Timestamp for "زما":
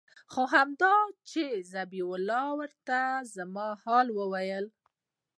3.35-3.67